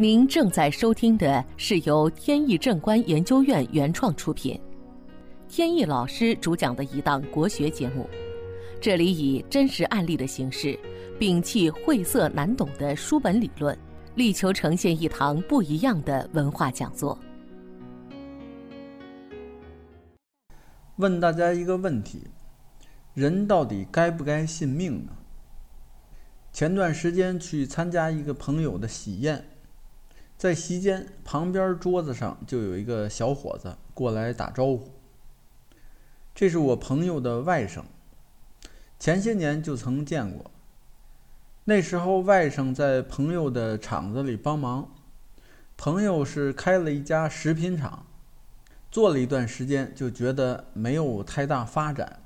[0.00, 4.58] 您正在收听的是由天意正观研究院原创出品，
[5.46, 8.08] 天意老师主讲的一档国学节目。
[8.80, 10.74] 这里以真实案例的形式，
[11.18, 13.78] 摒弃晦涩难懂的书本理论，
[14.14, 17.18] 力求呈现一堂不一样的文化讲座。
[20.96, 22.26] 问大家一个问题：
[23.12, 25.12] 人到底该不该信命呢？
[26.50, 29.44] 前段时间去参加一个朋友的喜宴。
[30.40, 34.90] 在席间，旁边桌子上就有一个小伙子过来打招呼。
[36.34, 37.82] 这是我朋友的外甥，
[38.98, 40.50] 前些年就曾见过。
[41.64, 44.90] 那时候外甥在朋友的厂子里帮忙，
[45.76, 48.06] 朋友是开了一家食品厂，
[48.90, 52.22] 做了一段时间就觉得没有太大发展，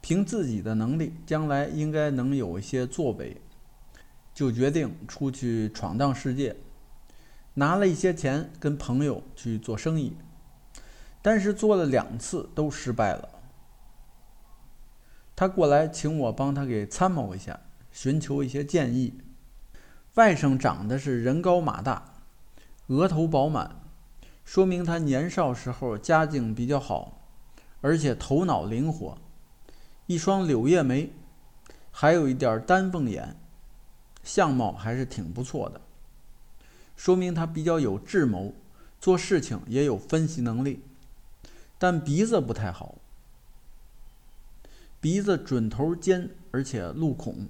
[0.00, 3.36] 凭自己的能力，将来应该能有一些作为，
[4.32, 6.56] 就决定出去闯荡世界。
[7.58, 10.16] 拿了一些钱跟朋友去做生意，
[11.22, 13.30] 但是做了两次都失败了。
[15.34, 19.20] 他过来请我帮他给参谋一下，寻求一些建议。
[20.14, 22.14] 外甥长得是人高马大，
[22.88, 23.76] 额头饱满，
[24.44, 27.26] 说明他年少时候家境比较好，
[27.80, 29.16] 而且头脑灵活，
[30.06, 31.10] 一双柳叶眉，
[31.90, 33.34] 还有一点丹凤眼，
[34.22, 35.80] 相貌还是挺不错的。
[36.96, 38.54] 说明他比较有智谋，
[38.98, 40.82] 做事情也有分析能力，
[41.78, 42.96] 但鼻子不太好，
[45.00, 47.48] 鼻子准头尖，而且露孔，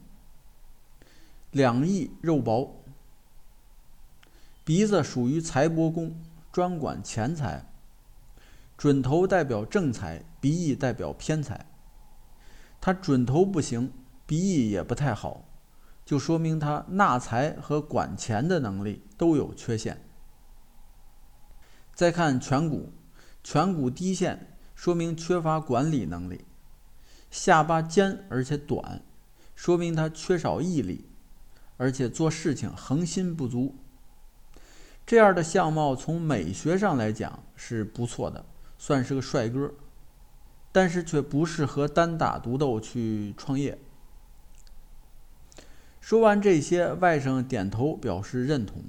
[1.53, 2.83] 两翼肉薄，
[4.65, 6.21] 鼻子属于财帛宫，
[6.53, 7.65] 专管钱财，
[8.77, 11.67] 准头代表正财，鼻翼代表偏财，
[12.81, 13.93] 他准头不行，
[14.27, 15.46] 鼻翼也不太好。
[16.07, 20.01] 就说明他纳财和管钱的能力都有缺陷。
[21.93, 22.93] 再看颧骨，
[23.43, 26.45] 颧骨低陷，说明缺乏管理能力；
[27.29, 29.03] 下巴尖而且短，
[29.57, 31.09] 说明他缺少毅力，
[31.77, 33.75] 而且做事情恒心不足。
[35.05, 38.45] 这样的相貌从美学上来讲是不错的，
[38.79, 39.75] 算是个帅哥，
[40.71, 43.77] 但是却不适合单打独斗去创业。
[46.07, 48.85] 说完这些，外甥点头表示认同，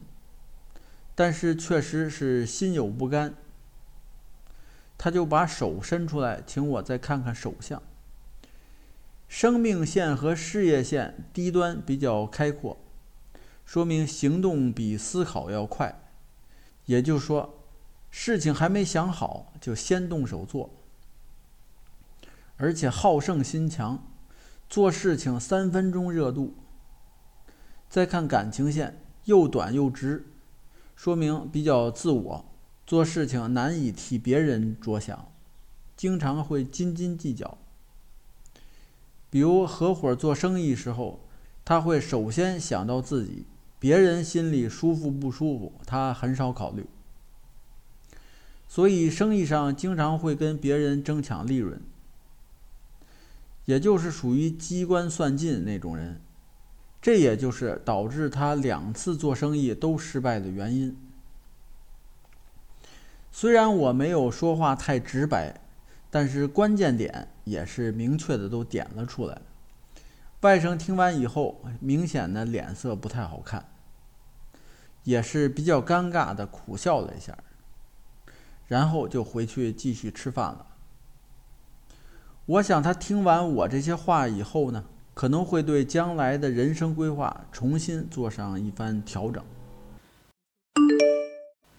[1.16, 3.34] 但是确实是心有不甘。
[5.00, 7.82] 他就把手伸出来，请我再看看手相。
[9.28, 12.78] 生命线和事业线低端比较开阔，
[13.66, 16.00] 说明行动比思考要快，
[16.86, 17.64] 也就是说，
[18.12, 20.70] 事情还没想好就先动手做，
[22.58, 24.08] 而且好胜心强，
[24.70, 26.54] 做事情三分钟热度。
[27.90, 30.26] 再看感情线，又短又直，
[30.96, 32.46] 说明比较自我，
[32.86, 35.32] 做事情难以替别人着想，
[35.96, 37.58] 经常会斤斤计较。
[39.30, 41.20] 比如合伙做生意时候，
[41.66, 43.46] 他会首先想到自己，
[43.80, 46.86] 别人心里舒服不舒服，他很少考虑。
[48.70, 51.82] 所以生意上经常会跟别人争抢利润，
[53.66, 56.22] 也就是属于机关算尽那种人。
[57.02, 60.98] 这也就是导致他两次做生意都失败的原因。
[63.32, 65.62] 虽然我没有说话太直白，
[66.10, 69.42] 但是关键点也是明确的都点了出来。
[70.42, 73.66] 外甥听完以后，明显的脸色不太好看，
[75.04, 77.38] 也是比较尴尬的苦笑了一下，
[78.68, 80.66] 然后就回去继续吃饭了。
[82.46, 84.86] 我想他听完我这些话以后呢？
[85.18, 89.44] 可能会对将来的人生规划重新做上一番调整。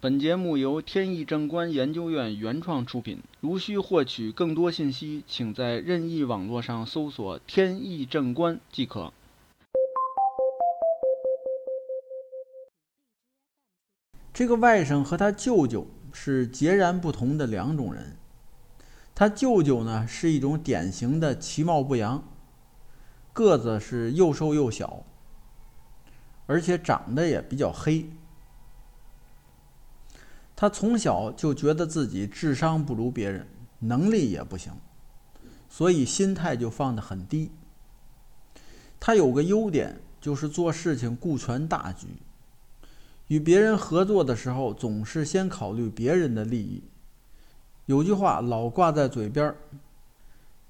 [0.01, 3.21] 本节目由天意正观研究院原创出品。
[3.39, 9.13] 如需获取更多信息，请在任意网络上搜索“天意正观”即可。
[14.33, 18.17] 这个外甥和他舅舅是截然不同的两种人。
[19.15, 22.25] 他舅舅呢，是一种典型的其貌不扬。
[23.39, 25.05] 个子是又瘦又小，
[26.47, 28.11] 而且长得也比较黑。
[30.57, 33.47] 他从小就觉得自己智商不如别人，
[33.79, 34.73] 能力也不行，
[35.69, 37.53] 所以心态就放得很低。
[38.99, 42.09] 他有个优点，就是做事情顾全大局，
[43.29, 46.83] 与别人合作的时候总是先考虑别人的利益。
[47.87, 49.55] 有句话老挂在嘴边，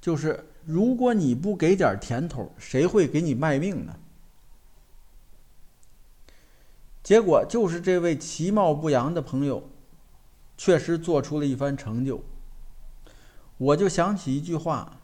[0.02, 0.44] 就是。
[0.68, 3.96] 如果你不给点甜头，谁会给你卖命呢？
[7.02, 9.66] 结果就是这位其貌不扬的朋友，
[10.58, 12.22] 确实做出了一番成就。
[13.56, 15.00] 我就想起一句话，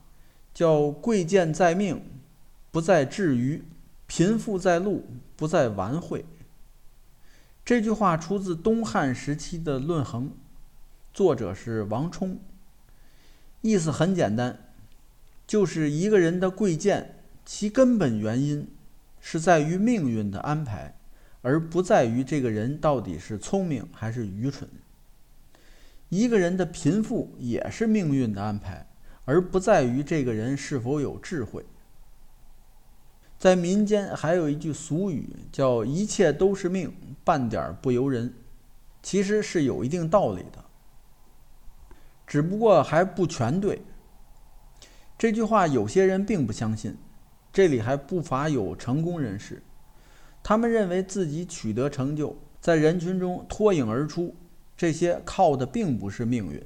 [0.52, 2.04] 叫“贵贱在命，
[2.70, 3.62] 不在智愚；
[4.06, 6.26] 贫富在禄，不在玩会。”
[7.64, 10.26] 这句话出自东汉时期的《论衡》，
[11.14, 12.38] 作者是王充。
[13.62, 14.63] 意思很简单，
[15.46, 18.66] 就是一个人的贵贱，其根本原因
[19.20, 20.96] 是在于命运的安排，
[21.42, 24.68] 而不在于这个人到底是聪明还是愚蠢。
[26.08, 28.86] 一个人的贫富也是命运的安排，
[29.24, 31.64] 而不在于这个人是否有智慧。
[33.36, 36.94] 在民间还有一句俗语，叫“一切都是命，
[37.24, 38.32] 半点不由人”，
[39.02, 40.64] 其实是有一定道理的。
[42.26, 43.82] 只不过还不全对。
[45.16, 46.96] 这句话有些人并不相信，
[47.52, 49.62] 这里还不乏有成功人士，
[50.42, 54.34] 他们认为自己取得成就，在人群中脱颖而出，
[54.76, 56.62] 这些靠的并不是命运，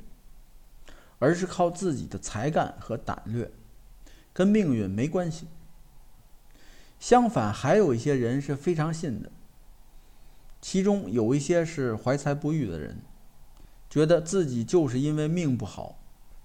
[1.19, 3.51] 而是靠自己的才干和胆略，
[4.33, 5.47] 跟命运没关系。
[6.99, 9.31] 相反，还有一些人是非常信的，
[10.61, 12.99] 其中有一些是怀才不遇的人。
[13.91, 15.99] 觉得自己就是因为命不好，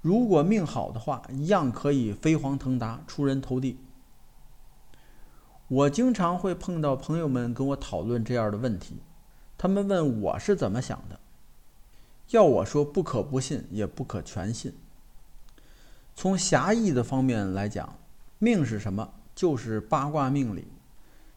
[0.03, 3.79] 如果命好的话，一样可以飞黄腾达、出人头地。
[5.69, 8.97] 我经常会碰到朋友们跟我讨论这样的问题，
[9.57, 11.17] 他们问我是怎么想的，
[12.31, 14.73] 要我说不可不信，也不可全信。
[16.13, 17.97] 从狭义的方面来讲，
[18.39, 19.13] 命是什么？
[19.33, 20.67] 就是八卦命理，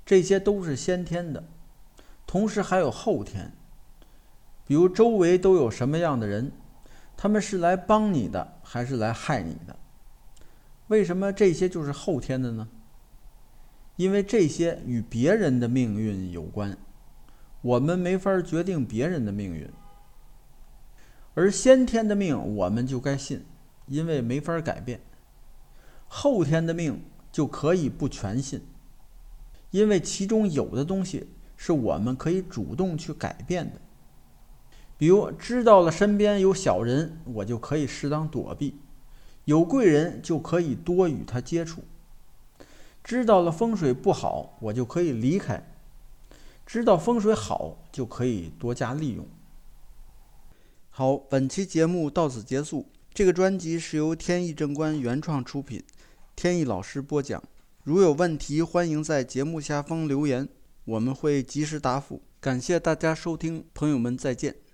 [0.05, 1.45] 这些都是先天的，
[2.27, 3.53] 同时还有后天。
[4.67, 6.51] 比如周围都有什么样的人，
[7.17, 9.77] 他们是来帮你的还是来害你的？
[10.89, 12.69] 为什么这些就是后天的呢？
[13.97, 16.77] 因为这些与别人的命运有关，
[17.63, 19.69] 我们没法决定别人的命运。
[21.35, 23.45] 而先天的命我们就该信，
[23.87, 24.99] 因为没法改变；
[26.07, 27.03] 后天的命
[27.33, 28.61] 就可以不全信，
[29.71, 33.81] 因为其中有的东西是我们可以主动去改变的。
[34.99, 38.75] 比如知道了身边有小人，我就可以适当躲避；
[39.45, 41.83] 有贵人就可以多与他接触。
[43.05, 45.61] 知道了风水不好，我就可以离开；
[46.65, 49.27] 知道风水好，就可以多加利用。
[50.91, 52.87] 好，本期节目到此结束。
[53.13, 55.83] 这个专辑是由天意正观原创出品，
[56.35, 57.43] 天意老师播讲。
[57.85, 60.49] 如有问题，欢迎在节目下方留言，
[60.85, 62.23] 我们会及时答复。
[62.41, 64.66] 感谢大家收听，朋友们再见。